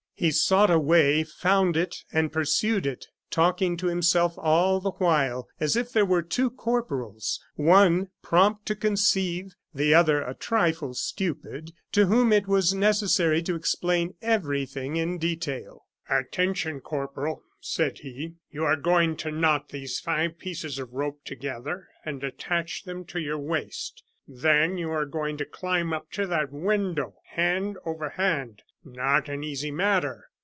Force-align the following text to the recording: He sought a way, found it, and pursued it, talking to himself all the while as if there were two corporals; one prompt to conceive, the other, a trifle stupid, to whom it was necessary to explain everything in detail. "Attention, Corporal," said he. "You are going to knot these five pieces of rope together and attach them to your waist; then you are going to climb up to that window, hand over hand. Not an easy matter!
He 0.13 0.29
sought 0.29 0.69
a 0.69 0.77
way, 0.77 1.23
found 1.23 1.75
it, 1.75 1.95
and 2.13 2.31
pursued 2.31 2.85
it, 2.85 3.07
talking 3.31 3.75
to 3.77 3.87
himself 3.87 4.35
all 4.37 4.79
the 4.79 4.91
while 4.91 5.47
as 5.59 5.75
if 5.75 5.91
there 5.91 6.05
were 6.05 6.21
two 6.21 6.51
corporals; 6.51 7.43
one 7.55 8.09
prompt 8.21 8.67
to 8.67 8.75
conceive, 8.75 9.55
the 9.73 9.95
other, 9.95 10.21
a 10.21 10.35
trifle 10.35 10.93
stupid, 10.93 11.71
to 11.93 12.05
whom 12.05 12.31
it 12.31 12.45
was 12.47 12.71
necessary 12.71 13.41
to 13.41 13.55
explain 13.55 14.13
everything 14.21 14.95
in 14.95 15.17
detail. 15.17 15.87
"Attention, 16.07 16.81
Corporal," 16.81 17.41
said 17.59 17.97
he. 18.01 18.35
"You 18.51 18.63
are 18.63 18.75
going 18.75 19.17
to 19.17 19.31
knot 19.31 19.69
these 19.69 19.99
five 19.99 20.37
pieces 20.37 20.77
of 20.77 20.93
rope 20.93 21.23
together 21.25 21.87
and 22.05 22.23
attach 22.23 22.83
them 22.83 23.05
to 23.05 23.19
your 23.19 23.39
waist; 23.39 24.03
then 24.27 24.77
you 24.77 24.91
are 24.91 25.07
going 25.07 25.37
to 25.37 25.45
climb 25.45 25.91
up 25.91 26.11
to 26.11 26.27
that 26.27 26.51
window, 26.51 27.15
hand 27.31 27.77
over 27.87 28.09
hand. 28.09 28.61
Not 28.83 29.29
an 29.29 29.43
easy 29.43 29.69
matter! 29.69 30.25